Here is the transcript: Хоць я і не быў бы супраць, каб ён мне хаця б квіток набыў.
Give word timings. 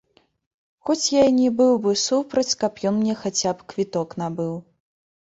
Хоць 0.89 1.11
я 1.15 1.21
і 1.31 1.35
не 1.39 1.49
быў 1.59 1.73
бы 1.83 1.93
супраць, 2.05 2.45
каб 2.63 2.81
ён 2.91 2.97
мне 3.03 3.15
хаця 3.21 3.53
б 3.61 3.67
квіток 3.75 4.17
набыў. 4.23 4.57